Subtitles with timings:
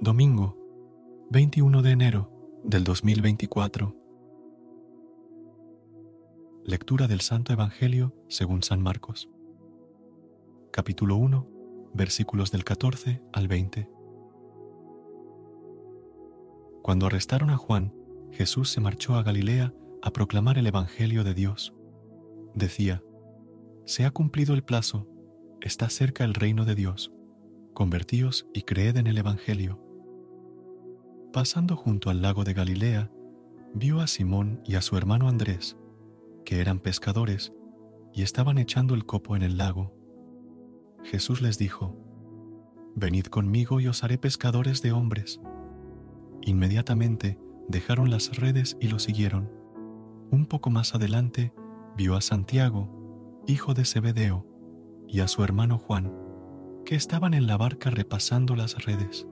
[0.00, 0.56] domingo
[1.30, 2.30] 21 de enero
[2.62, 3.96] del 2024.
[6.64, 9.28] Lectura del Santo Evangelio según San Marcos.
[10.70, 13.90] Capítulo 1, versículos del 14 al 20.
[16.82, 17.92] Cuando arrestaron a Juan,
[18.30, 21.74] Jesús se marchó a Galilea a proclamar el Evangelio de Dios.
[22.54, 23.02] Decía,
[23.84, 25.08] Se ha cumplido el plazo,
[25.60, 27.12] está cerca el reino de Dios,
[27.74, 29.87] convertíos y creed en el Evangelio.
[31.38, 33.12] Pasando junto al lago de Galilea,
[33.72, 35.76] vio a Simón y a su hermano Andrés,
[36.44, 37.52] que eran pescadores
[38.12, 39.94] y estaban echando el copo en el lago.
[41.04, 41.96] Jesús les dijo,
[42.96, 45.40] Venid conmigo y os haré pescadores de hombres.
[46.42, 49.48] Inmediatamente dejaron las redes y lo siguieron.
[50.32, 51.52] Un poco más adelante
[51.96, 54.44] vio a Santiago, hijo de Zebedeo,
[55.06, 56.12] y a su hermano Juan,
[56.84, 59.28] que estaban en la barca repasando las redes.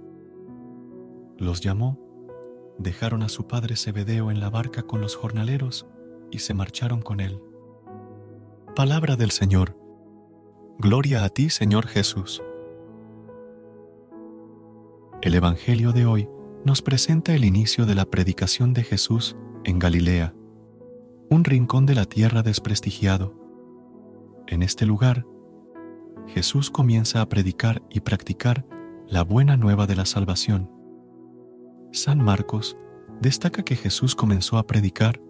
[1.38, 1.98] Los llamó,
[2.78, 5.86] dejaron a su padre Zebedeo en la barca con los jornaleros
[6.30, 7.40] y se marcharon con él.
[8.74, 9.76] Palabra del Señor.
[10.78, 12.42] Gloria a ti, Señor Jesús.
[15.22, 16.28] El Evangelio de hoy
[16.64, 20.34] nos presenta el inicio de la predicación de Jesús en Galilea,
[21.30, 23.34] un rincón de la tierra desprestigiado.
[24.46, 25.26] En este lugar,
[26.28, 28.66] Jesús comienza a predicar y practicar
[29.06, 30.70] la buena nueva de la salvación.
[31.96, 32.76] San Marcos
[33.22, 35.22] destaca que Jesús comenzó a predicar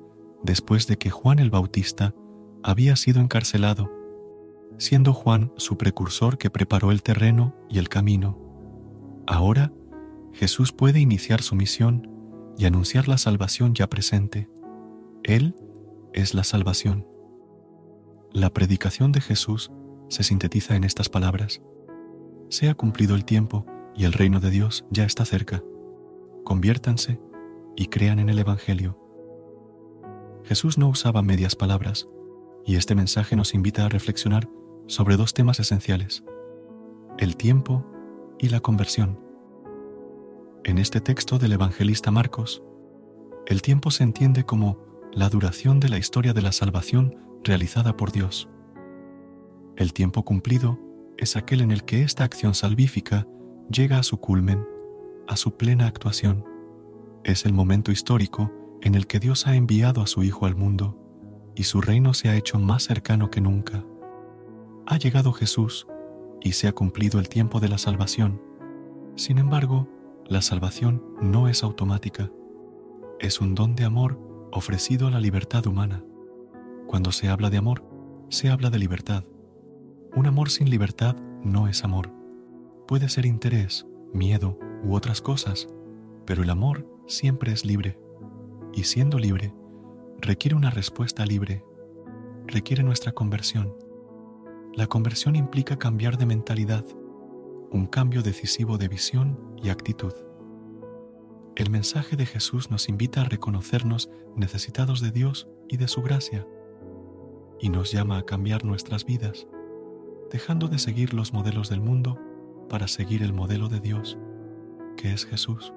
[0.43, 2.13] después de que Juan el Bautista
[2.65, 3.89] había sido encarcelado,
[4.77, 8.37] siendo Juan su precursor que preparó el terreno y el camino.
[9.29, 9.73] Ahora,
[10.33, 12.11] Jesús puede iniciar su misión
[12.59, 14.51] y anunciar la salvación ya presente.
[15.23, 15.55] Él
[16.13, 17.07] es la salvación.
[18.33, 19.71] La predicación de Jesús
[20.09, 21.63] se sintetiza en estas palabras.
[22.49, 25.63] Se ha cumplido el tiempo y el reino de Dios ya está cerca.
[26.47, 27.19] Conviértanse
[27.75, 28.97] y crean en el Evangelio.
[30.45, 32.09] Jesús no usaba medias palabras,
[32.65, 34.49] y este mensaje nos invita a reflexionar
[34.87, 36.23] sobre dos temas esenciales,
[37.19, 37.85] el tiempo
[38.39, 39.19] y la conversión.
[40.63, 42.63] En este texto del evangelista Marcos,
[43.47, 44.79] el tiempo se entiende como
[45.13, 48.49] la duración de la historia de la salvación realizada por Dios.
[49.75, 50.79] El tiempo cumplido
[51.19, 53.27] es aquel en el que esta acción salvífica
[53.69, 54.65] llega a su culmen,
[55.29, 56.45] a su plena actuación.
[57.25, 60.97] Es el momento histórico en el que Dios ha enviado a su Hijo al mundo
[61.55, 63.85] y su reino se ha hecho más cercano que nunca.
[64.87, 65.89] Ha llegado Jesús
[66.41, 68.41] y se ha cumplido el tiempo de la salvación.
[69.17, 69.89] Sin embargo,
[70.27, 72.31] la salvación no es automática.
[73.19, 74.21] Es un don de amor
[74.53, 76.05] ofrecido a la libertad humana.
[76.87, 77.85] Cuando se habla de amor,
[78.29, 79.25] se habla de libertad.
[80.15, 82.13] Un amor sin libertad no es amor.
[82.87, 85.69] Puede ser interés, miedo u otras cosas,
[86.25, 87.99] pero el amor siempre es libre
[88.73, 89.53] y siendo libre,
[90.21, 91.65] requiere una respuesta libre,
[92.47, 93.75] requiere nuestra conversión.
[94.75, 96.85] La conversión implica cambiar de mentalidad,
[97.71, 100.13] un cambio decisivo de visión y actitud.
[101.57, 106.47] El mensaje de Jesús nos invita a reconocernos necesitados de Dios y de su gracia,
[107.59, 109.49] y nos llama a cambiar nuestras vidas,
[110.31, 112.21] dejando de seguir los modelos del mundo
[112.69, 114.19] para seguir el modelo de Dios,
[114.97, 115.73] que es Jesús.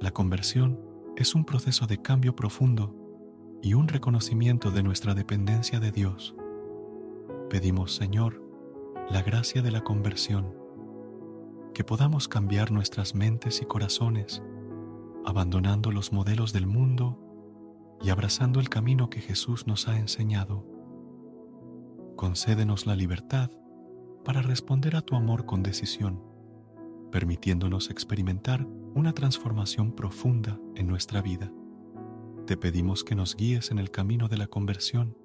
[0.00, 0.80] La conversión
[1.16, 2.96] es un proceso de cambio profundo
[3.62, 6.34] y un reconocimiento de nuestra dependencia de Dios.
[7.50, 8.42] Pedimos, Señor,
[9.10, 10.54] la gracia de la conversión,
[11.74, 14.42] que podamos cambiar nuestras mentes y corazones,
[15.26, 17.18] abandonando los modelos del mundo
[18.00, 20.64] y abrazando el camino que Jesús nos ha enseñado.
[22.16, 23.50] Concédenos la libertad
[24.24, 26.29] para responder a tu amor con decisión,
[27.10, 31.52] permitiéndonos experimentar una transformación profunda en nuestra vida.
[32.46, 35.16] te pedimos que nos guíes en el camino de la conversión,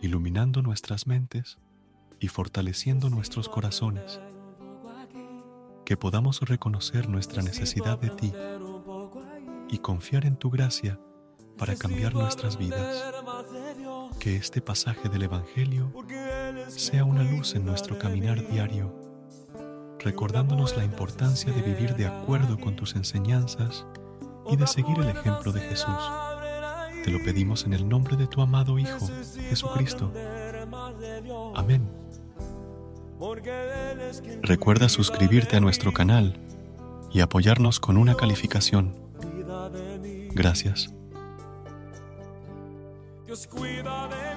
[0.00, 1.58] iluminando nuestras mentes
[2.20, 4.20] y fortaleciendo nuestros corazones,
[5.84, 8.32] que podamos reconocer nuestra necesidad de ti
[9.68, 11.00] y confiar en tu gracia
[11.58, 13.04] para cambiar nuestras vidas.
[14.20, 15.92] Que este pasaje del Evangelio
[16.68, 19.11] sea una luz en nuestro caminar diario,
[20.04, 23.86] recordándonos la importancia de vivir de acuerdo con tus enseñanzas
[24.50, 25.94] y de seguir el ejemplo de Jesús.
[27.04, 29.08] Te lo pedimos en el nombre de tu amado Hijo,
[29.48, 30.12] Jesucristo.
[31.54, 31.88] Amén.
[34.42, 36.38] Recuerda suscribirte a nuestro canal
[37.12, 38.94] y apoyarnos con una calificación.
[40.32, 40.92] Gracias.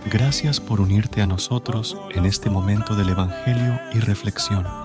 [0.05, 4.84] Gracias por unirte a nosotros en este momento del Evangelio y reflexión.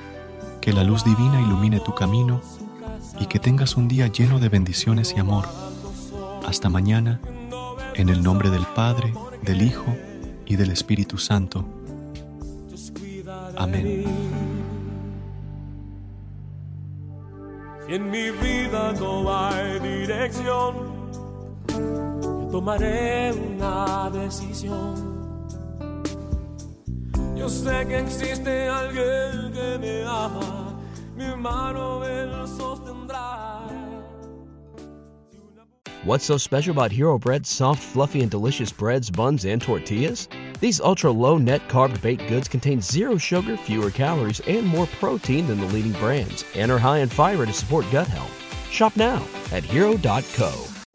[0.61, 2.41] Que la luz divina ilumine tu camino
[3.19, 5.45] y que tengas un día lleno de bendiciones y amor.
[6.45, 7.19] Hasta mañana,
[7.95, 9.95] en el nombre del Padre, del Hijo
[10.45, 11.65] y del Espíritu Santo.
[13.57, 14.05] Amén.
[17.91, 20.75] en mi vida no hay dirección,
[21.67, 25.10] yo tomaré una decisión.
[27.41, 30.79] Yo sé que existe alguien que me ama,
[31.15, 32.03] mi mano
[32.45, 33.67] sostendrá.
[36.05, 40.29] What's so special about Hero Bread's soft, fluffy, and delicious breads, buns, and tortillas?
[40.59, 45.47] These ultra low net carb baked goods contain zero sugar, fewer calories, and more protein
[45.47, 48.37] than the leading brands, and are high in fiber to support gut health.
[48.69, 50.80] Shop now at hero.co.